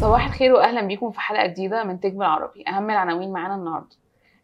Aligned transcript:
صباح 0.00 0.26
الخير 0.26 0.52
واهلا 0.52 0.80
بيكم 0.80 1.10
في 1.10 1.20
حلقة 1.20 1.46
جديدة 1.46 1.84
من 1.84 2.00
تجمل 2.00 2.22
العربي 2.22 2.64
أهم 2.68 2.90
العناوين 2.90 3.32
معانا 3.32 3.54
النهارده. 3.54 3.96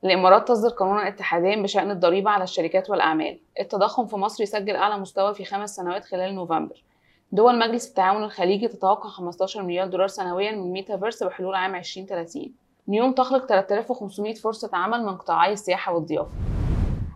الإمارات 0.05 0.49
تصدر 0.49 0.69
قانونا 0.69 1.09
اتحاديا 1.09 1.63
بشأن 1.63 1.91
الضريبة 1.91 2.31
على 2.31 2.45
الشركات 2.45 2.91
والأعمال. 2.91 3.39
التضخم 3.61 4.07
في 4.07 4.17
مصر 4.17 4.43
يسجل 4.43 4.77
أعلى 4.77 4.99
مستوى 4.99 5.35
في 5.35 5.45
خمس 5.45 5.77
سنوات 5.77 6.05
خلال 6.05 6.35
نوفمبر. 6.35 6.85
دول 7.33 7.59
مجلس 7.59 7.89
التعاون 7.89 8.25
الخليجي 8.25 8.69
تتوقع 8.69 9.09
15 9.09 9.63
مليار 9.63 9.87
دولار 9.87 10.07
سنويا 10.07 10.53
من 10.53 10.73
ميتافيرس 10.73 11.23
بحلول 11.23 11.55
عام 11.55 11.75
2030 11.75 12.53
نيوم 12.89 13.13
تخلق 13.13 13.47
3500 13.47 14.35
فرصة 14.35 14.71
عمل 14.73 15.05
من 15.05 15.17
قطاعي 15.17 15.53
السياحة 15.53 15.95
والضيافة. 15.95 16.54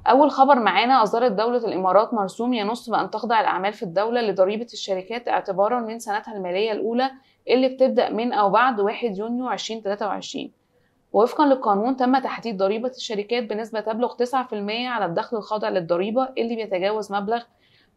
أول 0.09 0.31
خبر 0.31 0.59
معانا 0.59 1.03
أصدرت 1.03 1.33
دولة 1.33 1.59
الإمارات 1.59 2.15
مرسوم 2.15 2.55
ينص 2.55 2.91
بأن 2.91 3.11
تخضع 3.11 3.41
الأعمال 3.41 3.73
في 3.73 3.83
الدولة 3.83 4.21
لضريبة 4.21 4.67
الشركات 4.73 5.29
اعتبارا 5.29 5.81
من 5.81 5.99
سنتها 5.99 6.37
المالية 6.37 6.73
الأولى 6.73 7.11
اللي 7.49 7.69
بتبدأ 7.69 8.11
من 8.11 8.33
أو 8.33 8.51
بعد 8.51 8.81
1 8.81 9.19
يونيو 9.19 9.51
2023 9.53 10.51
ووفقا 11.13 11.47
للقانون 11.47 11.97
تم 11.97 12.19
تحديد 12.19 12.57
ضريبة 12.57 12.89
الشركات 12.89 13.43
بنسبة 13.43 13.81
تبلغ 13.81 14.15
9% 14.25 14.35
على 14.71 15.05
الدخل 15.05 15.37
الخاضع 15.37 15.69
للضريبة 15.69 16.29
اللي 16.39 16.57
بيتجاوز 16.57 17.13
مبلغ 17.13 17.43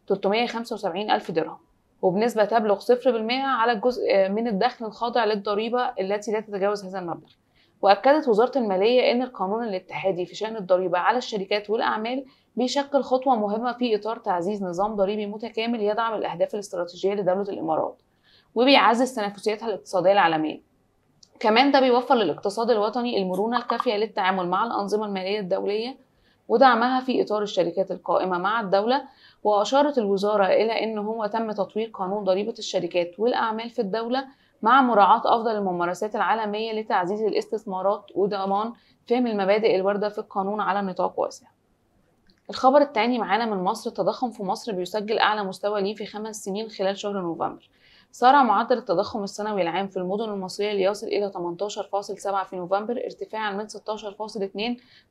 375 0.08 1.10
ألف 1.10 1.30
درهم 1.30 1.58
وبنسبة 2.02 2.44
تبلغ 2.44 2.80
0% 2.80 2.86
على 3.30 3.72
الجزء 3.72 4.28
من 4.28 4.48
الدخل 4.48 4.84
الخاضع 4.84 5.24
للضريبة 5.24 5.92
التي 6.00 6.32
لا 6.32 6.40
تتجاوز 6.40 6.84
هذا 6.84 6.98
المبلغ. 6.98 7.30
وأكدت 7.82 8.28
وزارة 8.28 8.58
المالية 8.58 9.12
أن 9.12 9.22
القانون 9.22 9.64
الاتحادي 9.64 10.26
في 10.26 10.34
شأن 10.34 10.56
الضريبة 10.56 10.98
على 10.98 11.18
الشركات 11.18 11.70
والأعمال 11.70 12.24
بيشكل 12.56 13.02
خطوة 13.02 13.34
مهمة 13.36 13.72
في 13.72 13.96
إطار 13.96 14.18
تعزيز 14.18 14.62
نظام 14.62 14.94
ضريبي 14.96 15.26
متكامل 15.26 15.82
يدعم 15.82 16.14
الأهداف 16.14 16.54
الاستراتيجية 16.54 17.14
لدولة 17.14 17.42
الإمارات 17.48 18.02
وبيعزز 18.54 19.14
تنافسيتها 19.14 19.68
الاقتصادية 19.68 20.12
العالمية. 20.12 20.60
كمان 21.40 21.70
ده 21.72 21.80
بيوفر 21.80 22.14
للاقتصاد 22.14 22.70
الوطني 22.70 23.22
المرونة 23.22 23.56
الكافية 23.58 23.94
للتعامل 23.96 24.48
مع 24.48 24.64
الأنظمة 24.66 25.06
المالية 25.06 25.40
الدولية 25.40 25.96
ودعمها 26.48 27.00
في 27.00 27.22
إطار 27.22 27.42
الشركات 27.42 27.90
القائمة 27.90 28.38
مع 28.38 28.60
الدولة 28.60 29.02
وأشارت 29.44 29.98
الوزارة 29.98 30.46
إلى 30.46 30.84
أن 30.84 30.98
هو 30.98 31.26
تم 31.26 31.52
تطوير 31.52 31.90
قانون 31.94 32.24
ضريبة 32.24 32.54
الشركات 32.58 33.10
والأعمال 33.18 33.70
في 33.70 33.78
الدولة 33.82 34.24
مع 34.62 34.82
مراعاة 34.82 35.22
أفضل 35.24 35.56
الممارسات 35.56 36.16
العالمية 36.16 36.72
لتعزيز 36.72 37.22
الاستثمارات 37.22 38.06
وضمان 38.14 38.72
فهم 39.08 39.26
المبادئ 39.26 39.76
الواردة 39.76 40.08
في 40.08 40.18
القانون 40.18 40.60
على 40.60 40.82
نطاق 40.82 41.20
واسع. 41.20 41.46
الخبر 42.50 42.80
الثاني 42.80 43.18
معانا 43.18 43.46
من 43.46 43.64
مصر 43.64 43.90
التضخم 43.90 44.30
في 44.30 44.42
مصر 44.42 44.72
بيسجل 44.72 45.18
أعلى 45.18 45.44
مستوى 45.44 45.82
ليه 45.82 45.94
في 45.94 46.06
خمس 46.06 46.44
سنين 46.44 46.68
خلال 46.68 46.98
شهر 46.98 47.20
نوفمبر. 47.20 47.68
سارع 48.12 48.42
معدل 48.42 48.78
التضخم 48.78 49.22
السنوي 49.22 49.62
العام 49.62 49.88
في 49.88 49.96
المدن 49.96 50.24
المصرية 50.24 50.72
ليصل 50.72 51.06
إلى 51.06 51.32
18.7 51.32 52.44
في 52.44 52.56
نوفمبر 52.56 53.00
ارتفاعا 53.04 53.52
من 53.52 53.68
16.2% 53.68 53.72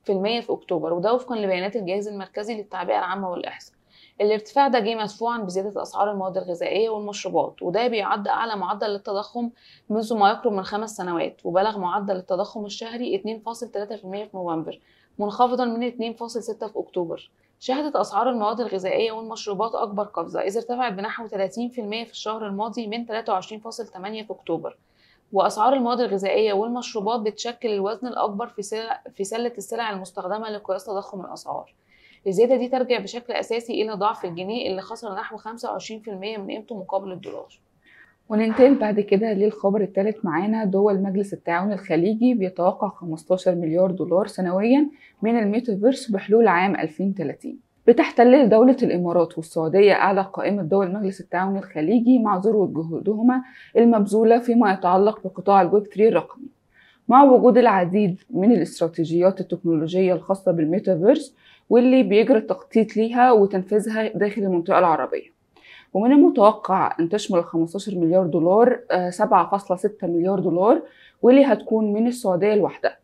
في 0.05 0.45
أكتوبر 0.49 0.93
وده 0.93 1.13
وفقا 1.13 1.35
لبيانات 1.35 1.75
الجهاز 1.75 2.07
المركزي 2.07 2.57
للتعبئة 2.57 2.97
العامة 2.99 3.29
والإحصاء. 3.29 3.80
الارتفاع 4.21 4.67
ده 4.67 4.79
جه 4.79 4.95
مدفوعا 4.95 5.37
بزيادة 5.37 5.81
أسعار 5.81 6.11
المواد 6.11 6.37
الغذائية 6.37 6.89
والمشروبات 6.89 7.61
وده 7.61 7.87
بيعد 7.87 8.27
أعلى 8.27 8.55
معدل 8.55 8.87
للتضخم 8.87 9.49
منذ 9.89 10.17
ما 10.17 10.29
يقرب 10.29 10.51
من 10.51 10.63
خمس 10.63 10.95
سنوات 10.95 11.41
وبلغ 11.43 11.79
معدل 11.79 12.15
التضخم 12.15 12.65
الشهري 12.65 13.17
2.3% 13.17 13.23
في 13.95 14.29
نوفمبر 14.33 14.79
منخفضا 15.19 15.65
من 15.65 15.91
2.6 15.91 16.25
في 16.67 16.71
أكتوبر. 16.75 17.29
شهدت 17.59 17.95
أسعار 17.95 18.29
المواد 18.29 18.59
الغذائية 18.59 19.11
والمشروبات 19.11 19.75
أكبر 19.75 20.03
قفزة 20.03 20.41
إذ 20.41 20.57
ارتفعت 20.57 20.93
بنحو 20.93 21.27
30% 21.27 21.33
في 21.33 22.11
الشهر 22.11 22.47
الماضي 22.47 22.87
من 22.87 23.05
23.8 23.05 23.43
في 23.43 24.25
أكتوبر. 24.29 24.77
وأسعار 25.33 25.73
المواد 25.73 25.99
الغذائية 25.99 26.53
والمشروبات 26.53 27.19
بتشكل 27.19 27.69
الوزن 27.69 28.07
الأكبر 28.07 28.47
في, 28.47 29.23
سلة 29.23 29.53
السلع 29.57 29.91
المستخدمة 29.91 30.49
لقياس 30.49 30.85
تضخم 30.85 31.25
الأسعار. 31.25 31.73
الزيادة 32.27 32.55
دي 32.55 32.67
ترجع 32.67 32.99
بشكل 32.99 33.33
أساسي 33.33 33.81
إلى 33.81 33.93
ضعف 33.93 34.25
الجنيه 34.25 34.69
اللي 34.69 34.81
خسر 34.81 35.15
نحو 35.15 35.37
25% 35.37 36.09
من 36.09 36.47
قيمته 36.47 36.77
مقابل 36.79 37.11
الدولار. 37.11 37.59
وننتقل 38.29 38.75
بعد 38.75 38.99
كده 38.99 39.33
للخبر 39.33 39.81
الثالث 39.81 40.25
معانا. 40.25 40.65
دول 40.65 41.01
مجلس 41.01 41.33
التعاون 41.33 41.73
الخليجي 41.73 42.33
بيتوقع 42.33 42.89
15 42.89 43.55
مليار 43.55 43.91
دولار 43.91 44.27
سنويا 44.27 44.89
من 45.21 45.39
الميتافيرس 45.39 46.11
بحلول 46.11 46.47
عام 46.47 46.75
2030 46.75 47.57
بتحتل 47.87 48.49
دولة 48.49 48.77
الإمارات 48.83 49.37
والسعودية 49.37 49.93
أعلى 49.93 50.21
قائمة 50.33 50.63
دول 50.63 50.93
مجلس 50.93 51.21
التعاون 51.21 51.57
الخليجي 51.57 52.19
مع 52.19 52.37
ذروة 52.37 52.67
جهودهما 52.67 53.43
المبذولة 53.77 54.39
فيما 54.39 54.73
يتعلق 54.73 55.23
بقطاع 55.23 55.61
الويب 55.61 55.83
3 55.83 56.07
الرقمي. 56.07 56.47
مع 57.07 57.23
وجود 57.23 57.57
العديد 57.57 58.19
من 58.29 58.51
الاستراتيجيات 58.51 59.41
التكنولوجية 59.41 60.13
الخاصة 60.13 60.51
بالميتافيرس 60.51 61.35
واللي 61.69 62.03
بيجري 62.03 62.37
التخطيط 62.37 62.97
ليها 62.97 63.31
وتنفيذها 63.31 64.07
داخل 64.07 64.41
المنطقة 64.41 64.79
العربية. 64.79 65.41
ومن 65.93 66.11
المتوقع 66.11 66.95
أن 66.99 67.09
تشمل 67.09 67.43
15 67.43 67.95
مليار 67.95 68.27
دولار 68.27 68.79
7.6 69.09 70.03
مليار 70.03 70.39
دولار 70.39 70.81
واللي 71.21 71.45
هتكون 71.45 71.93
من 71.93 72.07
السعودية 72.07 72.55
لوحدها 72.55 72.97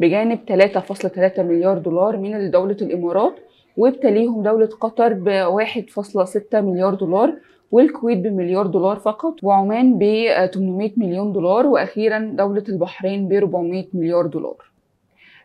بجانب 0.00 0.38
3.3 0.46 1.40
مليار 1.40 1.78
دولار 1.78 2.16
من 2.16 2.50
دولة 2.50 2.76
الإمارات 2.82 3.34
وبتليهم 3.76 4.42
دولة 4.42 4.66
قطر 4.66 5.12
ب 5.12 5.28
1.6 5.28 6.54
مليار 6.54 6.94
دولار 6.94 7.34
والكويت 7.72 8.18
بمليار 8.18 8.66
دولار 8.66 8.96
فقط 8.96 9.34
وعمان 9.42 9.98
ب 9.98 10.26
800 10.54 10.90
مليون 10.96 11.32
دولار 11.32 11.66
وأخيرا 11.66 12.18
دولة 12.18 12.64
البحرين 12.68 13.28
ب 13.28 13.32
400 13.32 13.86
مليار 13.94 14.26
دولار. 14.26 14.56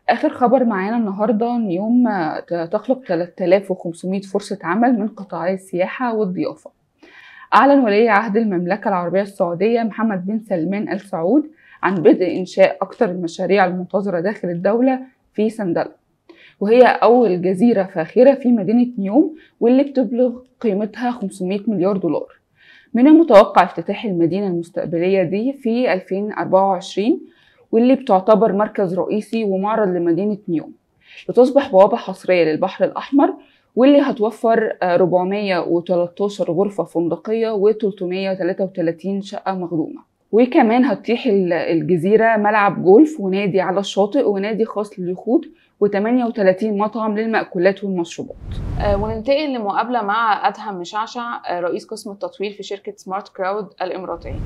آخر 0.10 0.30
خبر 0.30 0.64
معانا 0.66 0.98
النهاردة 0.98 1.56
إن 1.56 1.72
يوم 1.72 2.10
تخلق 2.72 3.04
3500 3.06 4.22
فرصة 4.22 4.60
عمل 4.64 5.00
من 5.00 5.08
قطاعي 5.08 5.54
السياحة 5.54 6.16
والضيافة. 6.16 6.72
أعلن 7.56 7.80
ولي 7.80 8.10
عهد 8.10 8.38
المملكة 8.38 8.88
العربية 8.88 9.22
السعودية 9.22 9.84
محمد 9.84 10.26
بن 10.26 10.40
سلمان 10.40 10.90
آل 10.90 11.00
سعود 11.00 11.50
عن 11.84 11.96
بدء 11.96 12.38
إنشاء 12.40 12.78
أكثر 12.82 13.10
المشاريع 13.10 13.66
المنتظرة 13.66 14.20
داخل 14.20 14.48
الدولة 14.50 15.00
في 15.34 15.50
سندلة 15.50 15.92
وهي 16.60 16.82
أول 16.82 17.42
جزيرة 17.42 17.84
فاخرة 17.84 18.34
في 18.34 18.52
مدينة 18.52 18.88
نيوم 18.98 19.36
واللي 19.60 19.84
بتبلغ 19.84 20.40
قيمتها 20.62 21.12
500 21.12 21.60
مليار 21.68 21.98
دولار. 21.98 22.28
من 22.94 23.08
المتوقع 23.08 23.64
افتتاح 23.64 24.06
المدينة 24.06 24.48
المستقبلية 24.48 25.24
دي 25.24 25.54
في 25.54 25.94
2024 25.94 27.22
واللي 27.74 27.96
بتعتبر 27.96 28.54
مركز 28.54 29.00
رئيسي 29.00 29.44
ومعرض 29.44 29.88
لمدينة 29.88 30.38
نيوم. 30.50 30.72
بتصبح 31.30 31.72
بوابة 31.72 31.98
حصرية 31.98 32.44
للبحر 32.44 32.86
الأحمر 32.86 33.34
واللي 33.76 34.02
هتوفر 34.02 34.78
413 34.84 36.52
غرفة 36.52 36.84
فندقية 36.84 37.58
و333 37.58 39.22
شقة 39.22 39.54
مخدومة. 39.54 40.02
وكمان 40.32 40.86
هتتيح 40.86 41.24
الجزيرة 41.52 42.38
ملعب 42.38 42.84
جولف 42.84 43.20
ونادي 43.20 43.62
على 43.62 43.80
الشاطئ 43.80 44.30
ونادي 44.30 44.66
خاص 44.66 45.00
لليخوت 45.00 45.46
و38 45.86 46.64
مطعم 46.64 47.18
للمأكولات 47.18 47.84
والمشروبات. 47.84 48.36
آه 48.82 49.04
وننتقل 49.04 49.54
لمقابلة 49.54 50.02
مع 50.02 50.48
أدهم 50.48 50.76
مشعشع 50.80 51.42
آه 51.50 51.60
رئيس 51.60 51.86
قسم 51.86 52.12
التطوير 52.12 52.52
في 52.52 52.64
شركة 52.64 52.94
SmartCrowd 52.96 53.68
الإماراتية. 53.82 54.40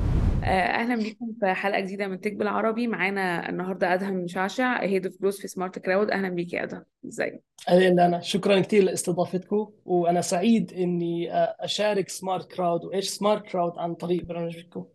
أهلا 0.47 0.96
بيكم 0.96 1.34
في 1.40 1.53
حلقة 1.53 1.80
جديدة 1.80 2.08
من 2.08 2.22
Tech 2.22 2.34
بالعربي. 2.34 2.88
معانا 2.88 3.50
النهارده 3.50 3.94
أدهم 3.94 4.13
مشعشع 4.13 4.84
Head 4.84 5.06
of 5.06 5.22
Growth 5.22 5.38
في 5.38 5.47
SmartCrowd. 5.47 6.12
أهلا 6.12 6.30
بيك 6.30 6.53
يا 6.53 6.63
أدهم. 6.63 6.84
ازيك 7.08 7.44
أهلا 7.69 8.06
أنا. 8.06 8.19
شكرا 8.19 8.59
كثير 8.59 8.84
لاستضافتكم 8.84 9.72
وأنا 9.85 10.22
سعيد 10.22 10.74
إني 10.74 11.30
أشارك 11.34 12.09
SmartCrowd. 12.09 12.85
وإيش 12.85 13.09
SmartCrowd؟ 13.09 13.78
عن 13.78 13.96
طريق 13.96 14.24
برنامجكم. 14.24 14.85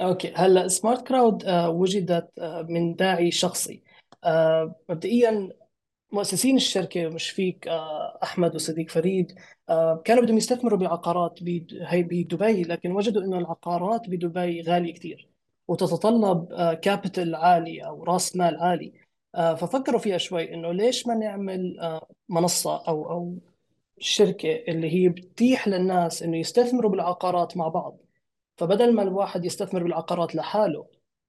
okay 0.00 0.32
هلأ 0.36 0.68
SmartCrowd 0.68 1.44
وجدت 1.48 2.30
من 2.68 2.94
داعي 2.94 3.30
شخصي. 3.30 3.82
مبدئيا 4.88 5.48
مؤسسين 6.12 6.56
الشركة 6.56 7.08
مش 7.08 7.30
فيك 7.30 7.68
أحمد 8.22 8.54
وصديق 8.54 8.90
فريد 8.90 9.32
كانوا 10.04 10.22
بدهم 10.22 10.36
يستثمروا 10.36 10.78
بعقارات 10.78 11.38
بدبي 11.42 12.62
لكن 12.62 12.92
وجدوا 12.92 13.22
إنه 13.22 13.38
العقارات 13.38 14.08
بدبي 14.08 14.62
غالية 14.62 14.94
كثير 14.94 15.28
وتتطلب 15.68 16.54
كابيتال 16.82 17.34
عالي 17.34 17.86
أو 17.86 18.04
راس 18.04 18.36
مال 18.36 18.56
عالي. 18.56 18.92
ففكروا 19.34 20.00
فيها 20.00 20.18
شوي 20.18 20.54
إنه 20.54 20.72
ليش 20.72 21.06
ما 21.06 21.14
نعمل 21.14 21.76
منصة 22.28 22.76
أو 22.88 23.10
أو 23.10 23.38
شركة 23.98 24.64
اللي 24.68 24.90
هي 24.94 25.08
بتتيح 25.08 25.68
للناس 25.68 26.22
إنه 26.22 26.36
يستثمروا 26.36 26.90
بالعقارات 26.90 27.56
مع 27.56 27.68
بعض. 27.68 27.98
فبدل 28.56 28.94
ما 28.94 29.02
الواحد 29.02 29.44
يستثمر 29.44 29.82
بالعقارات 29.82 30.34
لحاله 30.34 30.86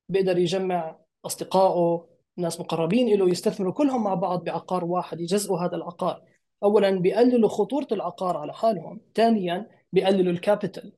بيقدر 0.09 0.37
يجمع 0.37 0.95
أصدقائه 1.25 2.07
ناس 2.37 2.59
مقربين 2.59 3.19
له 3.19 3.29
يستثمروا 3.29 3.73
كلهم 3.73 4.03
مع 4.03 4.13
بعض 4.13 4.43
بعقار 4.43 4.85
واحد 4.85 5.19
يجزئوا 5.19 5.59
هذا 5.59 5.75
العقار. 5.75 6.21
اولا 6.63 6.99
بيقللوا 6.99 7.49
خطورة 7.49 7.87
العقار 7.91 8.37
على 8.37 8.53
حالهم 8.53 9.01
ثانيا 9.15 9.67
بيقللوا 9.93 10.31
ال 10.31 10.38
capital. 10.38 10.93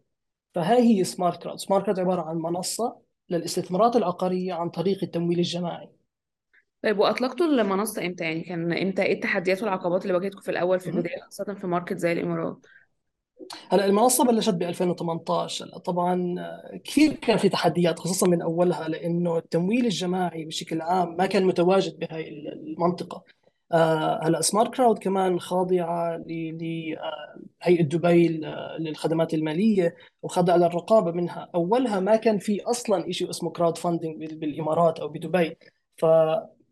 فهاي 0.55 0.81
هي 0.81 1.03
SmartCrowd 1.03 1.59
SmartCrowd 1.59 1.99
عبارة 1.99 2.21
عن 2.21 2.37
منصة 2.37 2.97
للاستثمارات 3.29 3.95
العقارية 3.95 4.53
عن 4.53 4.69
طريق 4.69 5.03
التمويل 5.03 5.39
الجماعي. 5.39 5.89
طيب 6.83 6.99
وأطلقتوا 6.99 7.45
المنصة 7.45 8.05
إمتى؟ 8.05 8.23
يعني 8.23 8.41
كان 8.41 8.73
إمتى 8.73 9.03
إيه 9.03 9.13
التحديات 9.13 9.63
والعقبات 9.63 10.01
اللي 10.01 10.13
واجهتكم 10.13 10.41
في 10.41 10.51
الأول 10.51 10.79
في. 10.79 10.89
البداية 10.89 11.21
خاصة 11.21 11.53
في 11.53 11.67
market 11.67 11.97
زي 11.97 12.11
الإمارات؟ 12.11 12.57
هلا 13.69 13.85
المنصة 13.85 14.25
بلشت 14.25 14.53
ب 14.53 14.63
2018 14.63 15.65
هلا. 15.65 15.77
طبعا 15.77 16.35
كثير 16.83 17.13
كان 17.13 17.37
في 17.37 17.49
تحديات 17.49 17.99
خصوصا 17.99 18.27
من 18.27 18.41
أولها 18.41 18.87
لأنه 18.87 19.37
التمويل 19.37 19.85
الجماعي 19.85 20.45
بشكل 20.45 20.81
عام 20.81 21.15
ما 21.17 21.25
كان 21.25 21.45
متواجد 21.45 21.99
بهاي 21.99 22.29
المنطقة. 22.29 23.23
آه، 23.71 24.19
هلا 24.23 24.41
SmartCrowd 24.41 24.99
كمان 24.99 25.39
خاضعة 25.39 26.17
لهيئة 26.27 27.83
دبي 27.83 28.27
للخدمات 28.79 29.33
المالية 29.33 29.95
وخاضعة 30.21 30.57
للرقابة 30.57 31.11
منها. 31.11 31.49
أولها 31.55 31.99
ما 31.99 32.15
كان 32.15 32.37
في 32.37 32.61
أصلا 32.63 33.11
شيء 33.11 33.29
اسمه 33.29 33.49
crowdfunding 33.51 34.33
بالإمارات 34.33 34.99
أو 34.99 35.07
بدبي. 35.07 35.57
ف 35.97 36.05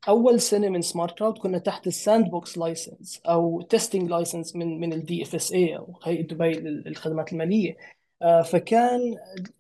أول 0.08 0.42
سنة 0.42 0.70
من 0.70 0.82
SmartCrowd 0.82 1.38
كنا 1.38 1.58
تحت 1.58 1.88
ال 1.88 2.30
sandbox 2.30 2.58
license 2.58 3.22
أو 3.26 3.62
testing 3.62 4.10
license 4.10 4.56
من 4.56 4.80
من 4.80 4.94
ال 4.94 5.24
DFSA 5.24 5.78
أو 5.78 6.00
هيئه 6.04 6.22
دبي 6.28 6.52
للخدمات 6.54 7.34
المالية. 7.34 7.78
آه، 8.22 8.42
فكان 8.42 9.00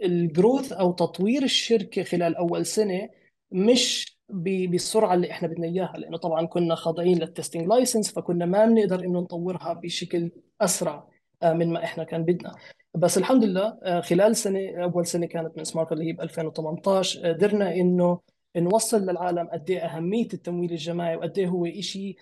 ال 0.03 0.13
growth 0.13 0.71
أو 0.73 0.91
تطوير 0.91 1.43
الشركة 1.43 2.03
خلال 2.03 2.35
أول 2.35 2.65
سنة 2.65 3.09
مش 3.51 4.17
بالسرعة 4.29 5.13
اللي 5.13 5.31
إحنا 5.31 5.47
بدنا 5.47 5.67
إياها 5.67 5.93
لأنه 5.97 6.17
طبعا 6.17 6.45
كنا 6.45 6.75
خاضعين 6.75 7.17
لل 7.19 7.30
testing 7.30 7.67
license 7.67 8.11
فكنا 8.11 8.45
ما 8.45 8.65
بنقدر 8.65 8.99
إنه 8.99 9.19
نطورها 9.19 9.73
بشكل 9.73 10.31
أسرع 10.61 11.07
آه، 11.43 11.53
من 11.53 11.73
ما 11.73 11.83
إحنا 11.83 12.03
كان 12.03 12.23
بدنا. 12.23 12.55
بس 12.95 13.17
الحمد 13.17 13.43
لله 13.43 13.77
آه، 13.83 14.01
خلال 14.01 14.35
سنه 14.35 14.83
أول 14.83 15.05
سنة 15.05 15.25
كانت 15.25 15.57
من 15.57 15.63
Smart 15.63 15.91
اللي 15.91 16.07
هي 16.07 16.13
ب 16.13 16.21
2018 16.21 17.27
قدرنا 17.33 17.75
إنه 17.75 18.19
نوصل 18.59 19.01
للعالم 19.01 19.47
قد 19.47 19.69
إيه 19.69 19.79
أهمية 19.79 20.27
التمويل 20.33 20.71
الجماعي 20.71 21.15
وقد 21.15 21.37
إيه 21.37 21.47
هو 21.47 21.65
شيء 21.79 22.17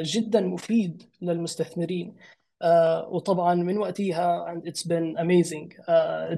جدا 0.00 0.40
مفيد 0.40 1.02
للمستثمرين. 1.22 2.16
آه، 2.62 3.08
وطبعا 3.08 3.54
من 3.54 3.78
وقتها 3.78 4.54
it's 4.64 4.82
been 4.88 5.16
amazing 5.18 5.68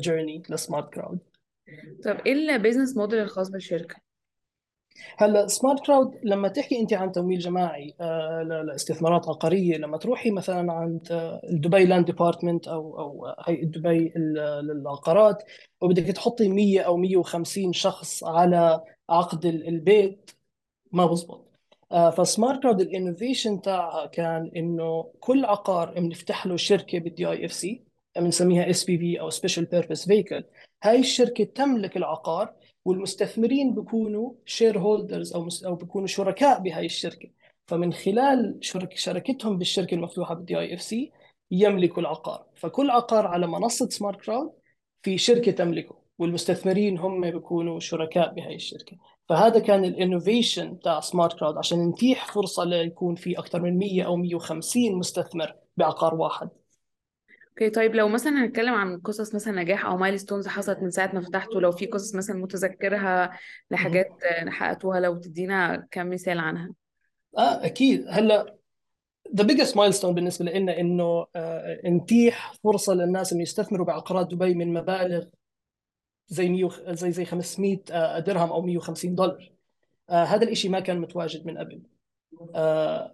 journey 0.06 0.50
ل 0.50 0.92
SmartCrowd. 0.92 1.18
طب 2.04 2.16
إيه 2.26 2.32
ال 2.32 2.39
business 2.39 2.96
model 2.96 3.18
الخاص 3.18 3.50
بالشركة؟ 3.50 4.07
هلا 5.16 5.46
SmartCrowd 5.46 6.18
لما 6.22 6.48
تحكي 6.48 6.80
انت 6.80 6.92
عن 6.92 7.12
تمويل 7.12 7.38
جماعي 7.38 7.94
آه، 8.00 8.42
لاستثمارات 8.66 9.28
عقارية 9.28 9.76
لما 9.76 9.96
تروحي 9.98 10.30
مثلا 10.30 10.72
عند 10.72 11.08
ال 11.44 11.51
Dubai 11.51 11.84
Land 11.84 12.06
Department 12.06 12.68
أو 12.68 12.98
أو 12.98 13.34
هيئه 13.46 13.64
دبي 13.66 14.12
للعقارات 14.62 15.42
وبدك 15.80 16.04
تحطي 16.04 16.48
100 16.48 16.80
أو 16.80 16.96
150 16.96 17.72
شخص 17.72 18.24
على 18.24 18.80
عقد 19.10 19.46
ال- 19.46 19.68
البيت 19.68 20.30
ما 20.92 21.06
بزبط. 21.06 21.48
آه، 21.92 22.10
ف 22.10 22.15
SmartCrowd 22.15 22.62
ال 22.62 22.80
innovation 22.80 23.60
تاعها 23.62 24.06
كان 24.06 24.50
إنه 24.56 25.12
كل 25.20 25.44
عقار 25.44 25.94
بنفتح 26.00 26.46
له 26.46 26.56
شركة 26.56 26.98
بال 26.98 27.26
DIFC 27.26 27.82
بنسميها 28.16 28.70
SPV 28.70 29.20
أو 29.20 29.30
special 29.30 29.64
purpose 29.64 30.06
vehicle 30.06 30.44
هاي 30.82 31.00
الشركة 31.00 31.44
تملك 31.44 31.96
العقار 31.96 32.54
والمستثمرين 32.84 33.74
بيكونوا 33.74 34.32
shareholders 34.44 35.32
أو 35.34 35.48
أو 35.66 35.74
بيكونوا 35.74 36.06
شركاء 36.06 36.60
بهاي 36.60 36.86
الشركة. 36.86 37.30
فمن 37.66 37.92
خلال 37.92 38.58
شرك 38.60 38.96
شركتهم 38.96 39.58
بالشركة 39.58 39.94
المفتوحة 39.94 40.34
بال 40.34 40.58
DIFC 40.58 41.12
يملكوا 41.50 42.02
العقار. 42.02 42.46
فكل 42.56 42.90
عقار 42.90 43.26
على 43.26 43.46
منصة 43.46 43.88
SmartCrowd 43.88 44.52
في 45.02 45.18
شركة 45.18 45.52
تملكه 45.52 45.98
والمستثمرين 46.18 46.98
هم 46.98 47.30
بيكونوا 47.30 47.80
شركاء 47.80 48.34
بهاي 48.34 48.54
الشركة. 48.54 48.96
فهذا 49.28 49.58
كان 49.58 49.84
ال 49.84 49.93
innovation 49.93 50.80
تاع 50.80 51.00
SmartCrowd 51.00 51.56
عشان 51.58 51.88
نتيح 51.88 52.32
فرصة 52.32 52.64
ليكون 52.64 53.14
في 53.14 53.38
أكثر 53.38 53.62
من 53.62 53.78
100 53.78 54.02
أو 54.02 54.16
150 54.16 54.94
مستثمر 54.94 55.54
بعقار 55.76 56.14
واحد. 56.14 56.48
okay 57.58 57.70
طيب 57.70 57.94
لو 57.94 58.08
مثلا 58.08 58.44
هنتكلم 58.44 58.74
عن 58.74 59.00
قصص 59.00 59.34
مثلا 59.34 59.62
نجاح 59.62 59.86
أو 59.86 59.96
milestones 59.96 60.48
حصلت 60.48 60.78
من 60.78 60.90
ساعة 60.90 61.10
ما 61.14 61.20
فتحتوا 61.20 61.60
لو 61.60 61.72
في 61.72 61.86
قصص 61.86 62.14
مثلا 62.14 62.36
متذكرها. 62.36 63.38
لحاجات 63.70 64.08
حققتوها 64.48 65.00
لو 65.00 65.16
تدينا 65.16 65.86
كم 65.90 66.10
مثال 66.10 66.38
عنها؟ 66.38 66.70
آه 67.38 67.64
أكيد. 67.66 68.04
هلأ 68.08 68.54
the 69.38 69.42
biggest 69.44 69.72
milestone 69.74 70.06
بالنسبة 70.06 70.44
لنا 70.44 70.80
إنه 70.80 71.26
آه، 71.36 71.80
نتيح 71.84 72.54
فرصة 72.64 72.94
للناس 72.94 73.32
إنه 73.32 73.42
يستثمروا 73.42 73.86
بعقارات 73.86 74.26
دبي 74.30 74.54
من 74.54 74.72
مبالغ 74.72 75.24
زي 76.28 76.48
100 76.48 76.64
وخ- 76.64 76.90
زي 76.90 77.12
زي 77.12 77.24
500 77.24 77.78
آه، 77.90 78.18
درهم 78.18 78.50
أو 78.52 78.62
150 78.62 79.14
دولار. 79.14 79.52
آه، 80.10 80.24
هذا 80.24 80.42
الإشي 80.44 80.68
ما 80.68 80.80
كان 80.80 80.98
متواجد 80.98 81.46
من 81.46 81.58
قبل. 81.58 81.82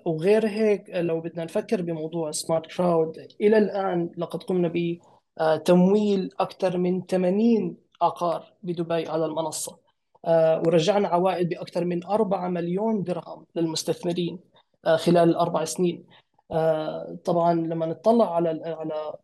وغير 0.06 0.46
هيك 0.48 0.90
لو 0.90 1.20
بدنا 1.20 1.44
نفكر 1.44 1.82
بموضوع 1.82 2.30
سمارت 2.30 2.66
كراود 2.66 3.18
إلى 3.40 3.58
الآن 3.58 4.10
لقد 4.16 4.42
قمنا 4.42 4.72
بتمويل 4.74 6.30
أكثر 6.40 6.78
من 6.78 7.06
80 7.06 7.76
عقار 8.02 8.52
بدبي 8.62 9.08
على 9.08 9.24
المنصة. 9.26 9.78
آه، 10.24 10.62
ورجعنا 10.66 11.08
عوائد 11.08 11.48
بأكثر 11.48 11.84
من 11.84 12.06
4 12.06 12.48
مليون 12.48 13.02
درهم 13.02 13.46
للمستثمرين 13.56 14.38
آه، 14.86 14.96
خلال 14.96 15.28
الأربع 15.30 15.64
سنين. 15.64 16.06
آه، 16.50 17.18
طبعا 17.24 17.54
لما 17.54 17.86
نطلع 17.86 18.34
على 18.36 18.48
على 18.64 19.14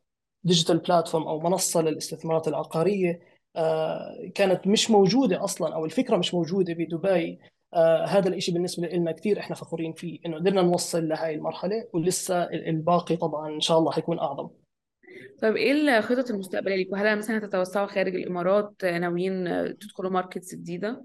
digital 0.45 0.79
platform 0.79 1.29
أو 1.29 1.41
منصة 1.41 1.81
للاستثمارات 1.83 2.49
العقارية 2.49 3.21
آه، 3.57 4.31
كانت 4.35 4.67
مش 4.67 4.91
موجودة 4.91 5.45
أصلا 5.45 5.75
أو 5.75 5.85
الفكرة 5.85 6.17
مش 6.17 6.35
موجودة 6.35 6.75
بدبي. 6.75 7.39
آه، 7.75 8.05
هذا 8.05 8.29
الإشي 8.29 8.53
بالنسبة 8.53 8.89
لنا 8.89 9.13
كثير 9.13 9.39
إحنا 9.39 9.57
فخورين 9.57 9.93
فيه 9.93 10.19
إنه 10.27 10.37
قدرنا 10.37 10.63
نوصل 10.63 11.09
لهي 11.09 11.35
المرحلة 11.35 11.89
ولسه 11.93 12.43
الباقي 12.43 13.17
طبعا 13.17 13.55
إن 13.55 13.61
شاء 13.61 13.79
الله 13.79 13.93
حيكون 13.93 14.19
أعظم. 14.19 14.51
طيب 15.43 15.57
إيه 15.57 15.99
الخطط 15.99 16.31
المستقبلية 16.31 16.77
ليكم؟ 16.77 16.97
هل 16.97 17.19
مثلا 17.19 17.39
هتتوسعوا 17.39 17.87
خارج 17.87 18.15
الإمارات 18.15 18.85
آه، 18.85 18.99
ناويين 18.99 19.47
آه، 19.47 19.67
تدخلوا 19.67 20.11
markets 20.11 20.55
جديدة؟ 20.55 21.03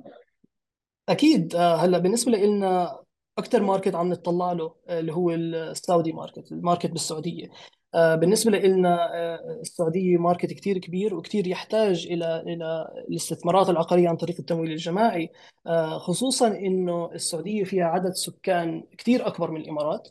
أكيد 1.09 1.55
آه، 1.55 1.75
هلأ 1.75 1.97
بالنسبة 1.97 2.31
لنا 2.31 2.99
أكثر 3.37 3.63
market 3.63 3.95
عم 3.95 4.13
نتطلع 4.13 4.51
له 4.51 4.75
اللي 4.89 5.13
هو 5.13 5.31
السعودي 5.31 6.13
market 6.13 6.51
ال 6.51 6.57
market 6.57 6.91
بالسعودية. 6.91 7.47
آه، 7.95 8.15
بالنسبة 8.15 8.51
لنا 8.57 9.13
آه، 9.15 9.57
السعودية 9.61 10.17
ماركت 10.17 10.53
كثير 10.53 10.77
كبير 10.77 11.15
وكثير 11.15 11.47
يحتاج 11.47 12.07
إلى 12.11 12.39
إلى 12.47 12.87
الاستثمارات 13.09 13.69
العقارية 13.69 14.09
عن 14.09 14.15
طريق 14.15 14.35
التمويل 14.39 14.71
الجماعي. 14.71 15.29
آه، 15.67 15.97
خصوصا 15.97 16.47
إنه 16.47 17.11
السعودية 17.13 17.63
فيها 17.63 17.85
عدد 17.85 18.11
سكان 18.13 18.83
كثير 18.97 19.27
أكبر 19.27 19.51
من 19.51 19.61
الإمارات. 19.61 20.09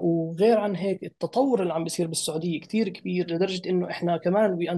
وغير 0.00 0.58
عن 0.58 0.76
هيك 0.76 1.04
التطور 1.04 1.62
اللي 1.62 1.72
عم 1.74 1.84
بيصير 1.84 2.06
بالسعودية 2.06 2.60
كثير 2.60 2.88
كبير 2.88 3.30
لدرجة 3.30 3.68
إنه 3.70 3.90
إحنا 3.90 4.16
كمان 4.16 4.52
وي 4.52 4.70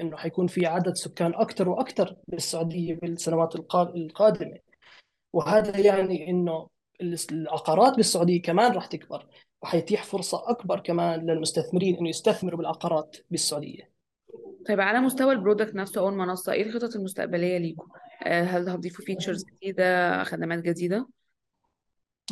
إنه 0.00 0.16
حيكون 0.16 0.46
في 0.46 0.66
عدد 0.66 0.94
سكان 0.94 1.34
أكثر 1.34 1.68
وأكثر 1.68 2.16
بالسعودية 2.28 2.94
بالسنوات 2.94 3.56
القا- 3.56 3.94
القادمة. 3.96 4.58
وهذا 5.32 5.78
يعني 5.78 6.30
إنه 6.30 6.68
العقارات 7.32 7.96
بالسعودية 7.96 8.42
كمان 8.42 8.72
راح 8.72 8.86
تكبر. 8.86 9.26
وحيتيح 9.62 10.04
فرصة 10.04 10.50
أكبر 10.50 10.80
كمان 10.80 11.26
للمستثمرين 11.26 11.96
إنه 11.96 12.08
يستثمروا 12.08 12.58
بالعقارات 12.58 13.16
بالسعودية. 13.30 13.92
طيب 14.68 14.80
على 14.80 15.00
مستوى 15.00 15.32
ال 15.32 15.37
product 15.37 15.74
نفسه 15.74 16.00
أو 16.00 16.08
المنصه 16.08 16.52
إيه 16.52 16.62
الخطط 16.62 16.96
المستقبلية 16.96 17.58
ليكم؟ 17.58 17.88
آه، 18.24 18.42
هل 18.42 18.68
هتضيفوا 18.68 19.04
features 19.04 19.44
جديدة 19.44 20.24
خدمات 20.24 20.58
جديدة؟ 20.58 21.06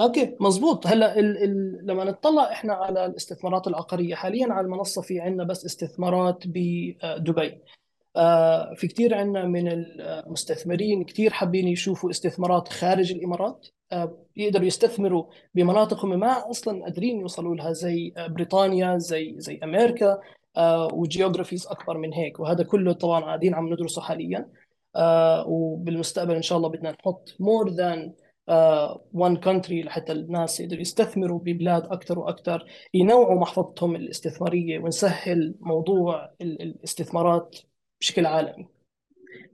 okay 0.01 0.37
مزبوط 0.41 0.87
هلأ 0.87 1.19
ال 1.19 1.45
ال 1.45 1.81
لما 1.87 2.05
نطلع 2.05 2.53
إحنا 2.53 2.73
على 2.73 3.07
الاستثمارات 3.07 3.67
العقارية 3.67 4.15
حاليا 4.15 4.53
على 4.53 4.65
المنصة 4.65 5.03
في 5.03 5.21
عندنا 5.21 5.45
بس 5.45 5.65
استثمارات 5.65 6.47
بدبي 6.47 6.99
آه، 7.03 7.17
في 8.77 8.87
كثير 8.89 9.15
عندنا 9.15 9.45
من 9.45 9.69
المستثمرين 9.69 11.05
كثير 11.05 11.31
حابين 11.33 11.69
يشوفوا 11.69 12.11
استثمارات 12.11 12.69
خارج 12.69 13.13
الإمارات. 13.13 13.67
آه، 13.93 14.19
يقدروا 14.37 14.67
يستثمروا 14.67 15.25
بمناطق 15.55 16.05
هم 16.05 16.19
ما 16.21 16.51
أصلا 16.51 16.83
قادرين 16.85 17.21
يوصلوا 17.21 17.55
لها 17.57 17.73
زي 17.73 18.13
آه، 18.17 18.27
بريطانيا 18.27 18.99
زي 18.99 19.35
زي 19.39 19.61
أمريكا 19.65 20.19
و 20.93 20.99
geographies 20.99 21.67
أكبر 21.67 21.99
من 21.99 22.13
هيك. 22.15 22.41
وهذا 22.41 22.65
كله 22.65 22.93
طبعا 22.93 23.21
قاعدين 23.21 23.55
عم 23.55 23.73
ندرسه 23.73 24.03
حاليا. 24.03 24.49
آه، 24.97 25.45
وبالمستقبل 25.49 26.35
إن 26.35 26.43
شاء 26.43 26.59
الله 26.59 26.69
بدنا 26.69 26.91
نحط 26.91 27.29
more 27.29 27.71
than 27.71 28.11
one 29.13 29.37
country 29.37 29.83
لحتى 29.83 30.13
الناس 30.13 30.61
يقدروا 30.61 30.81
يستثمروا 30.81 31.39
ببلاد 31.39 31.85
أكثر 31.87 32.19
وأكثر 32.19 32.65
ينوعوا 32.95 33.41
محفظتهم 33.41 33.97
الاستثمارية 33.97 34.79
ونسهل 34.79 35.55
موضوع 35.61 36.31
ال- 36.41 36.63
الاستثمارات 36.63 37.57
بشكل 38.01 38.27
عالمي 38.27 38.69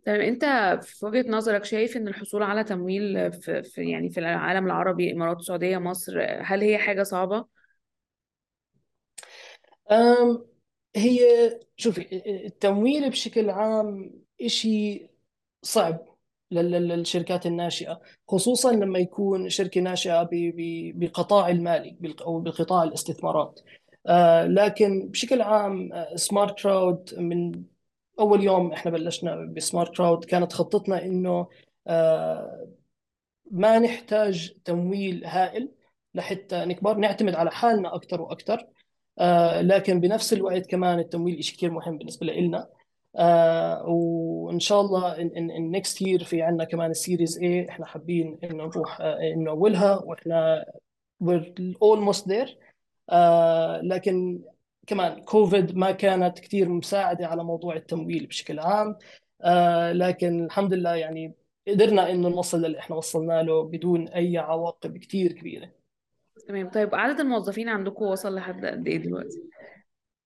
طيب 0.06 0.20
انت 0.20 0.44
في 0.82 1.06
وجهة 1.06 1.30
نظرك 1.30 1.64
شايف 1.64 1.96
ان 1.96 2.08
الحصول 2.08 2.42
على 2.42 2.64
تمويل 2.64 3.32
في, 3.32 3.62
في 3.62 3.90
يعني 3.90 4.10
في 4.10 4.20
العالم 4.20 4.66
العربي 4.66 5.12
امارات 5.12 5.36
السعودية 5.36 5.78
مصر 5.78 6.20
هل 6.40 6.60
هي 6.60 6.78
حاجة 6.78 7.02
صعبة؟ 7.02 7.44
أم 9.90 10.46
هي 10.96 11.20
شوفي 11.76 12.22
التمويل 12.46 13.10
بشكل 13.10 13.50
عام 13.50 14.12
إشي 14.42 15.06
صعب 15.62 15.98
لل- 16.50 16.70
لل- 16.70 16.88
للشركات 16.88 17.46
الناشئة 17.46 18.00
خصوصا 18.28 18.72
لما 18.72 18.98
يكون 18.98 19.48
ب- 20.22 20.28
ب- 20.32 20.98
بقطاع 21.00 21.48
المالي 21.48 21.96
أو 22.22 22.40
بقطاع 22.40 22.82
الاستثمارات 22.82 23.60
آه، 24.06 24.46
لكن 24.46 25.08
بشكل 25.08 25.42
عام 25.42 25.90
سمارت 26.14 26.60
كراود 26.62 27.14
من 27.18 27.52
أول 28.18 28.44
يوم 28.44 28.72
إحنا 28.72 28.90
بلشنا 28.90 29.52
بسمارت 29.56 29.96
كراود 29.96 30.24
كانت 30.24 30.52
خطتنا 30.52 31.04
إنه 31.04 31.48
آه، 31.86 32.68
ما 33.50 33.78
نحتاج 33.78 34.54
تمويل 34.64 35.24
هائل 35.26 35.72
لحتى 36.14 36.64
نكبر 36.64 36.96
نعتمد 36.96 37.34
على 37.34 37.50
حالنا 37.50 37.94
أكثر 37.94 38.20
وأكثر 38.22 38.66
آه، 39.18 39.60
لكن 39.60 40.00
بنفس 40.00 40.32
الوقت 40.32 40.66
كمان 40.66 40.98
التمويل 40.98 41.44
شيء 41.44 41.56
كثير 41.56 41.70
مهم 41.70 41.98
بالنسبة 41.98 42.26
لنا 42.26 42.68
آه 43.16 43.84
وإن 43.86 44.60
شاء 44.60 44.80
الله 44.80 45.20
إن 45.20 45.70
next 45.70 46.02
year 46.02 46.24
في 46.24 46.42
عندنا 46.42 46.64
كمان 46.64 46.90
ال 46.90 46.97
series 46.97 47.38
A 47.38 47.68
إحنا 47.68 47.86
حابين 47.86 48.38
إنه 48.44 48.64
نروح 48.64 49.00
إنه 49.00 49.50
all 49.50 49.81
in 49.81 50.02
وإحنا 50.04 50.64
we're 51.24 51.74
almost 51.84 52.24
there 52.24 52.50
لكن 53.82 54.42
كمان 54.86 55.20
كوفيد 55.24 55.76
ما 55.76 55.90
كانت 55.90 56.38
كثير 56.38 56.68
مساعدة 56.68 57.26
على 57.26 57.44
موضوع 57.44 57.76
التمويل 57.76 58.26
بشكل 58.26 58.58
عام. 58.58 58.96
آه 59.42 59.92
لكن 59.92 60.44
الحمد 60.44 60.74
لله 60.74 60.94
يعني 60.94 61.34
قدرنا 61.68 62.10
إنه 62.10 62.28
نوصل 62.28 62.62
للي 62.62 62.78
إحنا 62.78 62.96
وصلنا 62.96 63.42
له 63.42 63.62
بدون 63.62 64.08
أي 64.08 64.38
عواقب 64.38 64.98
كثير 64.98 65.32
كبيرة. 65.32 65.70
تمام. 66.48 66.70
طيب 66.70 66.94
عدد 66.94 67.20
الموظفين 67.20 67.68
عندكم 67.68 68.04
وصل 68.04 68.34
لحد 68.34 68.66
قد 68.66 68.88
إيه 68.88 68.96
دلوقتي؟ 68.96 69.42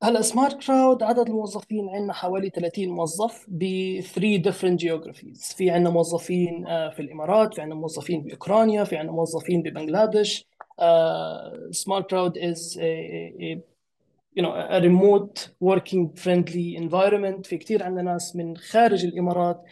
هلأ 0.03 0.23
سمارت 0.23 0.67
كراود 0.67 1.03
عدد 1.03 1.29
الموظفين 1.29 1.89
عندنا 1.89 2.13
حوالي 2.13 2.51
30 2.51 2.89
موظف 2.89 3.47
ب 3.49 3.65
3 4.01 4.43
different 4.43 4.79
geographies. 4.79 5.57
في 5.57 5.71
عندنا 5.71 5.91
موظفين 5.91 6.67
آه، 6.67 6.91
في 6.91 7.03
الإمارات 7.03 7.55
في 7.55 7.61
عندنا 7.61 7.81
موظفين 7.81 8.23
بأوكرانيا 8.23 8.85
في 8.85 8.97
عندنا 8.97 9.13
موظفين 9.13 9.63
ببنغلاديش. 9.63 10.47
سمارت 11.71 12.11
كراود 12.11 12.39
a 12.39 12.55
you 14.37 14.43
know 14.43 14.53
a 14.53 14.81
remote 14.81 15.49
working 15.61 16.15
friendly 16.15 16.77
environment. 16.77 17.47
في 17.47 17.59
كثير 17.59 17.83
عندنا 17.83 18.03
ناس 18.03 18.37
من 18.37 18.57
خارج 18.57 19.05
الإمارات 19.05 19.63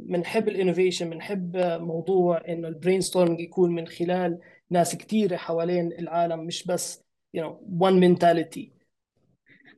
بنحب 0.00 0.48
ال 0.48 0.54
innovation 0.54 1.10
بنحب 1.10 1.56
موضوع 1.80 2.42
إنه 2.48 2.68
ال 2.68 3.00
brainstorming 3.00 3.40
يكون 3.40 3.74
من 3.74 3.86
خلال 3.86 4.38
ناس 4.70 4.96
كثيره 4.96 5.36
حوالين 5.36 5.92
العالم 5.92 6.40
مش 6.40 6.66
بس 6.66 7.04
you 7.36 7.40
know 7.40 7.52
one 7.80 8.00
mentality. 8.00 8.80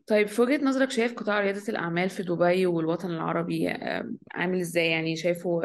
طيب 0.07 0.29
في 0.29 0.43
وجهة 0.43 0.65
نظرك 0.65 0.91
شايف 0.91 1.15
قطاع 1.15 1.41
ريادة 1.41 1.63
الأعمال 1.69 2.11
في 2.11 2.23
دبي 2.23 2.67
والوطن 2.67 3.11
العربي 3.11 3.71
آه، 3.71 4.11
عامل 4.35 4.61
إزاي؟ 4.61 4.91
يعني 4.91 5.17
شايفه 5.17 5.63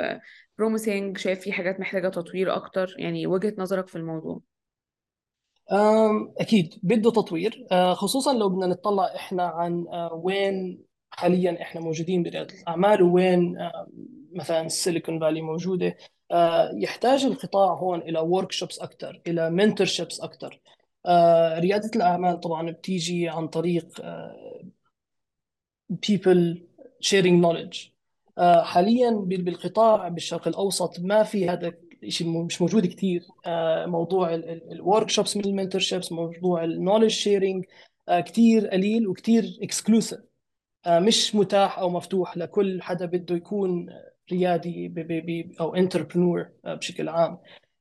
promising 0.58 1.18
شايف 1.18 1.40
في 1.40 1.52
حاجات 1.52 1.80
محتاجة 1.80 2.08
تطوير 2.10 2.56
أكتر؟ 2.56 2.96
يعني 2.98 3.28
وجهة 3.28 3.54
نظرك 3.58 3.88
في 3.88 3.96
الموضوع. 3.96 4.42
أم، 5.72 6.34
أكيد 6.38 6.80
بده 6.84 7.12
تطوير. 7.12 7.68
أه، 7.72 7.94
خصوصا 7.94 8.34
لو 8.34 8.50
بدنا 8.50 8.68
نطلع 8.68 9.16
إحنا 9.16 9.44
عن 9.44 9.88
أه، 9.88 10.14
وين 10.14 10.82
حاليا 11.12 11.62
إحنا 11.62 11.82
موجودين 11.82 12.24
بريادة 12.24 12.54
الأعمال 12.62 13.02
وين 13.04 13.58
أه، 13.58 13.88
مثلا 14.34 14.62
السيليكون 14.66 15.20
فالي 15.20 15.42
موجودة. 15.42 15.98
أه، 16.32 16.72
يحتاج 16.76 17.26
القطاع 17.26 17.74
هون 17.74 18.02
إلى 18.02 18.20
workshops 18.20 18.80
أكثر 18.80 19.22
إلى 19.28 19.50
mentorships 19.50 20.22
أكثر 20.22 20.62
أه، 21.06 21.60
ريادة 21.60 21.92
الأعمال 21.96 22.40
طبعا 22.40 22.72
بتيجي 22.72 23.30
عن 23.30 23.48
طريق 23.48 24.02
people 26.06 26.58
sharing 27.04 27.42
knowledge. 27.42 27.90
حاليا 28.64 29.12
بال- 29.12 29.42
بالقطاع 29.42 30.08
بالشرق 30.08 30.48
الأوسط 30.48 31.00
ما 31.00 31.24
في 31.24 31.50
هذا 31.50 31.74
الشيء 32.04 32.28
مش 32.28 32.62
موجود 32.62 32.86
كثير 32.86 33.22
موضوع 33.86 34.34
ال 34.72 35.10
workshops 35.10 35.38
من 35.38 35.46
ال 35.46 35.51
mentorships 35.51 36.12
موضوع 36.12 36.64
ال 36.64 36.69
knowledge 36.69 37.12
sharing 37.12 37.66
كثير 38.10 38.68
قليل 38.68 39.08
وكثير 39.08 39.58
exclusive 39.62 40.20
مش 40.88 41.36
متاح 41.36 41.80
أو 41.80 41.90
مفتوح 41.90 42.38
لكل 42.38 42.82
حدا 42.82 43.06
بده 43.06 43.36
يكون 43.36 43.90
ريادي 44.32 44.88
ب 44.88 44.94
ب 44.94 45.26
ب 45.26 45.52
أو 45.62 45.76
entrepreneur 45.76 46.50
بشكل 46.64 47.10
عام. 47.10 47.38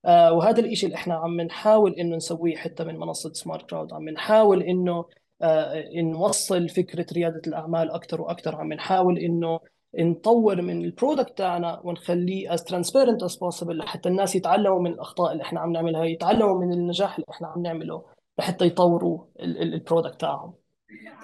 آه، 0.07 0.33
وهذا 0.33 0.61
الشيء 0.61 0.87
اللي 0.87 0.97
إحنا 0.97 1.15
عم 1.15 1.41
نحاول 1.41 1.95
إنه 1.95 2.17
نسويه 2.17 2.57
حتى 2.57 2.85
من 2.85 2.97
منصة 2.99 3.33
سمارت 3.33 3.71
كراود 3.71 3.93
عم 3.93 4.09
نحاول 4.09 4.63
إنه 4.63 5.05
آه، 5.43 5.85
نوصل 5.97 6.69
فكرة 6.69 7.07
ريادة 7.13 7.43
الأعمال 7.47 7.91
أكثر 7.91 8.21
وأكثر 8.21 8.57
عم 8.57 8.73
نحاول 8.73 9.19
إنه 9.19 9.61
نطور 9.99 10.63
من 10.63 10.85
ال 10.85 10.91
product 10.92 11.39
تاعنا 11.39 11.81
ونخليه 11.85 12.57
as 12.57 12.59
transparent 12.61 13.29
as 13.29 13.33
possible 13.37 13.71
لحتى 13.71 14.09
الناس 14.09 14.37
يتعلموا 14.37 14.81
من 14.81 14.91
الأخطاء 14.91 15.33
اللي 15.33 15.43
إحنا 15.43 15.61
عم 15.61 15.73
نعملها 15.73 16.05
يتعلموا 16.05 16.65
من 16.65 16.73
النجاح 16.73 17.15
اللي 17.15 17.27
إحنا 17.31 17.49
عم 17.49 17.63
نعمله 17.63 18.05
لحتى 18.39 18.67
يطوروا 18.67 19.25
ال 19.41 19.51
product 19.51 20.21
تاعهم 20.21 20.55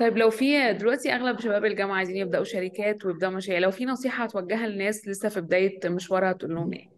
طيب 0.00 0.17
لو 0.17 0.31
في 0.31 0.73
دلوقتي 0.73 1.12
أغلب 1.14 1.41
شباب 1.41 1.64
الجامعة 1.64 1.97
عايزين 1.97 2.17
يبدأوا 2.17 2.45
شركات 2.45 3.05
ويبدأوا 3.05 3.33
مشاريع 3.33 3.61
لو 3.61 3.71
في 3.71 3.85
نصيحة 3.85 4.25
هتوجهها 4.25 4.67
للناس 4.67 5.09
لسه 5.09 5.29
في 5.29 5.41
بداية 5.41 5.81
مشوارها 5.85 6.33
تقول 6.33 6.55
لهم 6.55 6.73
إيه؟ 6.73 6.88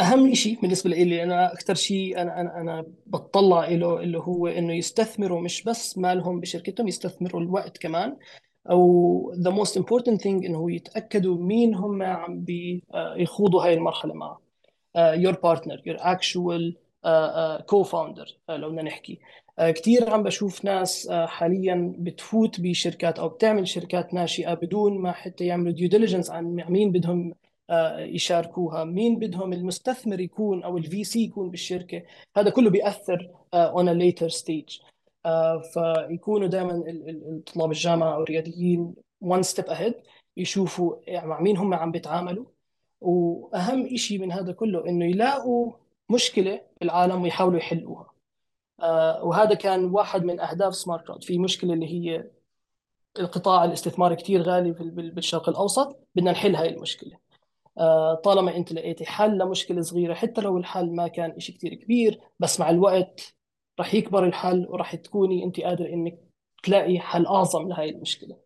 أهم 0.00 0.34
شيء 0.34 0.60
بالنسبة 0.60 0.90
لي 0.90 1.22
أنا 1.22 1.52
أكثر 1.52 1.74
شيء 1.74 2.22
أنا 2.22 2.40
أنا 2.40 2.60
أنا 2.60 2.84
بتطلع 3.06 3.68
له 3.68 4.00
اللي 4.00 4.18
هو 4.18 4.46
إنه 4.46 4.72
يستثمروا 4.74 5.40
مش 5.40 5.64
بس 5.64 5.98
مالهم 5.98 6.40
بشركتهم 6.40 6.88
يستثمروا 6.88 7.40
الوقت 7.40 7.78
كمان 7.78 8.16
أو 8.70 9.34
the 9.36 9.50
most 9.50 9.76
important 9.76 10.20
thing 10.20 10.44
إنه 10.44 10.72
يتأكدوا 10.72 11.36
مين 11.36 11.74
هم 11.74 12.02
عم 12.02 12.44
بيخوضوا 12.44 13.64
هاي 13.64 13.74
المرحلة 13.74 14.14
معه. 14.14 14.40
your 15.86 15.98
actual 15.98 16.74
uh, 17.04 17.08
uh, 17.08 17.62
co-founder 17.62 18.28
uh, 18.48 18.50
لو 18.50 18.68
بدنا 18.70 18.82
نحكي. 18.82 19.18
uh, 19.60 19.64
كثير 19.64 20.10
عم 20.10 20.22
بشوف 20.22 20.64
ناس 20.64 21.08
uh, 21.08 21.12
حاليا 21.12 21.94
بتفوت 21.98 22.60
بشركات 22.60 23.18
أو 23.18 23.28
بتعمل 23.28 23.68
شركات 23.68 24.14
ناشئة 24.14 24.54
بدون 24.54 24.98
ما 24.98 25.12
حتى 25.12 25.46
يعملوا 25.46 25.74
due 25.76 25.90
diligence 25.90 26.30
عن 26.30 26.64
مين 26.68 26.92
بدهم 26.92 27.32
uh, 27.32 27.74
يشاركوها 27.98 28.84
مين 28.84 29.18
بدهم 29.18 29.52
المستثمر 29.52 30.20
يكون 30.20 30.62
أو 30.62 30.78
ال 30.78 31.04
VC 31.04 31.24
يكون 31.24 31.50
بالشركة. 31.50 32.02
هذا 32.36 32.50
كله 32.50 32.70
بيأثر 32.70 33.30
a 33.54 33.94
later 33.94 34.28
stage. 34.28 34.80
uh, 34.80 34.89
فيكونوا 35.72 36.48
دائما 36.48 36.84
طلاب 37.54 37.70
الجامعة 37.70 38.14
أو 38.14 38.22
الرياديين 38.22 38.94
one 39.24 39.42
step 39.42 39.66
ahead 39.66 39.94
يشوفوا 40.36 40.96
مع 41.26 41.40
مين 41.40 41.56
هم 41.56 41.74
عم 41.74 41.90
بيتعاملوا. 41.92 42.44
وأهم 43.00 43.96
شيء 43.96 44.18
من 44.18 44.32
هذا 44.32 44.52
كله 44.52 44.88
إنه 44.88 45.04
يلاقوا 45.04 45.72
مشكلة 46.10 46.60
بالعالم 46.80 47.22
ويحاولوا 47.22 47.58
يحلوها. 47.58 48.10
آه 48.80 49.24
وهذا 49.24 49.54
كان 49.54 49.84
واحد 49.84 50.24
من 50.24 50.40
أهداف 50.40 50.74
سمارت 50.74 51.06
كراود 51.06 51.24
في 51.24 51.38
مشكلة 51.38 51.74
اللي 51.74 51.86
هي 51.86 52.30
القطاع 53.18 53.64
الاستثماري 53.64 54.16
كثير 54.16 54.42
غالي 54.42 54.72
بالشرق 54.72 55.48
الأوسط. 55.48 56.08
بدنا 56.14 56.30
نحل 56.32 56.54
هاي 56.56 56.68
المشكلة. 56.68 57.18
آه 57.78 58.14
طالما 58.14 58.56
أنت 58.56 58.72
لقيتي 58.72 59.04
حل 59.06 59.38
لمشكلة 59.38 59.80
صغيرة 59.80 60.14
حتى 60.14 60.40
لو 60.40 60.58
الحل 60.58 60.94
ما 60.94 61.08
كان 61.08 61.40
شيء 61.40 61.56
كثير 61.56 61.74
كبير 61.74 62.20
بس 62.38 62.60
مع 62.60 62.70
الوقت 62.70 63.34
رح 63.80 63.94
يكبر 63.94 64.24
الحل 64.24 64.66
ورح 64.68 64.94
تكوني 64.94 65.44
أنت 65.44 65.60
قادرة 65.60 65.88
إنك 65.88 66.18
تلاقي 66.62 66.98
حل 66.98 67.26
أعظم 67.26 67.68
لهي 67.68 67.90
المشكلة. 67.90 68.36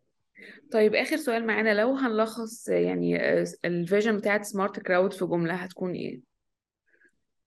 طيب 0.73 0.95
آخر 0.95 1.17
سؤال 1.17 1.47
معانا 1.47 1.75
لو 1.75 1.95
هنلخص 1.95 2.69
يعني 2.69 3.19
الفيجن 3.65 4.17
بتاعت 4.17 4.45
سمارت 4.45 4.81
كراود 4.81 5.13
في 5.13 5.27
جملة 5.27 5.55
هتكون 5.55 5.93
إيه؟ 5.93 6.21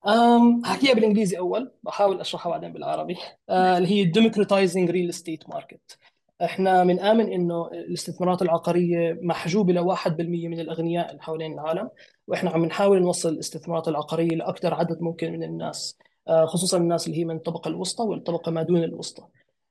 أم 0.07 0.61
هحكيها 0.65 0.93
بالإنجليزي 0.93 1.37
أول 1.37 1.71
بحاول 1.83 2.19
أشرحها 2.19 2.49
بعدين 2.49 2.73
بالعربي. 2.73 3.17
أه 3.49 3.77
اللي 3.77 3.89
هي 3.89 4.11
democratizing 4.11 4.89
real 4.89 5.15
estate 5.15 5.55
market. 5.55 5.97
إحنا 6.41 6.83
بنآمن 6.83 7.31
إنه 7.33 7.67
الاستثمارات 7.67 8.41
العقارية 8.41 9.19
محجوبة 9.21 9.73
ل 9.73 9.95
1% 9.95 10.09
من 10.19 10.59
الأغنياء 10.59 11.11
اللي 11.11 11.21
حوالين 11.21 11.53
العالم 11.53 11.89
وإحنا 12.27 12.49
عم 12.49 12.65
نحاول 12.65 13.01
نوصل 13.01 13.29
الاستثمارات 13.29 13.87
العقارية 13.87 14.35
لاكثر 14.35 14.73
عدد 14.73 15.01
ممكن 15.01 15.31
من 15.31 15.43
الناس. 15.43 15.97
خصوصا 16.45 16.77
الناس 16.77 17.07
اللي 17.07 17.17
هي 17.17 17.25
من 17.25 17.35
الطبقة 17.35 17.67
الوسطى 17.67 18.03
والطبقة 18.03 18.51
ما 18.51 18.63
دون 18.63 18.83
الوسطى. 18.83 19.27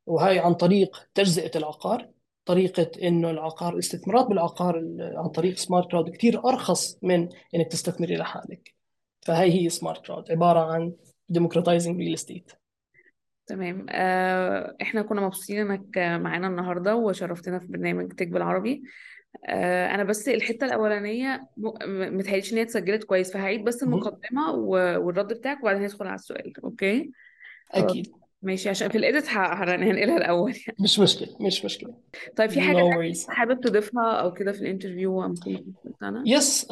وهي 0.07 0.39
عن 0.39 0.55
طريق 0.55 1.09
تجزئة 1.15 1.59
العقار 1.59 2.09
طريقة 2.45 2.91
إنه 3.03 3.31
العقار 3.31 3.73
الاستثمارات 3.75 4.27
بالعقار 4.27 4.77
عن 5.01 5.29
طريق 5.29 5.57
سمارت 5.57 5.91
كراود 5.91 6.11
كثير 6.11 6.49
أرخص 6.49 6.99
من 7.03 7.29
إنك 7.55 7.67
تستثمري 7.71 8.17
لحالك 8.17 8.75
فهي 9.21 9.53
هي 9.53 9.69
سمارت 9.69 10.07
كراود 10.07 10.31
عبارة 10.31 10.73
عن 10.73 10.93
democratizing 11.33 11.97
real 11.97 12.21
estate. 12.21 12.55
تمام. 13.47 13.87
آه، 13.91 14.77
إحنا 14.83 15.03
كنا 15.03 15.21
مبسوطين 15.21 15.71
إنك 15.71 15.99
معانا 15.99 16.47
النهارده 16.47 16.97
وشرفتنا 16.97 17.59
في 17.59 17.67
برنامج 17.67 18.13
تك 18.13 18.29
بالعربي. 18.29 18.83
آه، 19.49 19.95
أنا 19.95 20.05
بس 20.05 20.29
الحتة 20.29 20.65
الأولانية 20.67 21.49
م- 21.57 22.17
متهيأليش 22.19 22.53
إن 22.53 22.57
هي 22.59 22.63
اتسجلت 22.65 23.05
كويس 23.05 23.33
فهعيد 23.33 23.65
بس. 23.65 23.83
المقدمة 23.83 24.51
و- 24.53 25.07
والرد 25.07 25.33
بتاعك 25.33 25.61
وبعدين 25.61 25.83
ندخل 25.83 26.07
على 26.07 26.15
السؤال 26.15 26.53
okay؟ 26.65 27.11
خلاص 27.73 27.85
أكيد 27.85 28.13
ماشي 28.43 28.69
عشان 28.69 28.89
في 28.89 28.99
ال 28.99 29.04
edit 29.04 29.25
هننقلها 29.29 30.17
الأول 30.17 30.55
مش 30.81 30.99
مشكلة 30.99 31.29
مش 31.41 31.65
مشكلة. 31.65 31.95
طيب 32.37 32.51
في 32.51 32.61
حاجة 32.61 32.77
no 32.77 32.81
worries. 32.95 33.29
حابب 33.31 33.61
تضيفها 33.61 34.13
أو 34.13 34.33
كده 34.33 34.53
في 34.53 34.61
ال 34.61 34.68
interview 34.68 35.35
بتاعنا 35.85 36.23
yes 36.27 36.67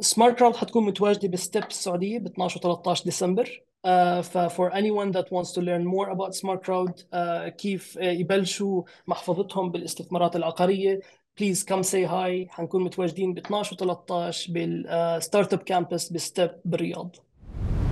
سمارت 0.00 0.38
كراود 0.38 0.56
حتكون 0.56 0.86
متواجدة 0.86 1.28
بستيب 1.28 1.64
السعودية 1.64 2.18
ب 2.18 2.26
12 2.26 2.58
و 2.58 2.60
13 2.62 3.04
ديسمبر. 3.04 3.62
uh, 3.86 4.20
ف 4.20 4.38
for 4.38 4.70
anyone 4.72 5.12
that 5.16 5.26
wants 5.30 5.52
to 5.52 5.60
learn 5.60 5.84
more 5.84 6.08
about 6.16 6.34
smart 6.34 6.60
crowd 6.66 6.92
uh, 7.00 7.48
كيف 7.48 7.98
uh, 7.98 8.02
يبلشوا 8.02 8.82
محفظتهم 9.06 9.70
بالاستثمارات 9.70 10.36
العقارية 10.36 11.00
please 11.40 11.62
come 11.62 11.82
say 11.82 12.04
hi. 12.04 12.48
حنكون 12.50 12.84
متواجدين 12.84 13.34
ب 13.34 13.38
12 13.38 13.74
و 13.74 13.76
13 13.76 14.52
بال 14.52 15.52
startup 15.52 15.58
campus 15.58 16.12
بستيب 16.12 16.50
بالرياض. 16.64 17.16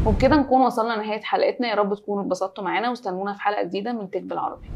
وبكده 0.06 0.36
نكون 0.36 0.60
وصلنا 0.60 0.94
لنهاية 0.94 1.20
حلقتنا. 1.20 1.68
يا 1.68 1.74
رب 1.74 1.94
تكونوا 1.94 2.22
اتبسطتوا 2.22 2.64
معانا 2.64 2.90
واستنونا 2.90 3.32
في 3.32 3.40
حلقة 3.40 3.62
جديدة 3.62 3.92
من 3.92 4.10
تك 4.10 4.22
بالعربي. 4.22 4.70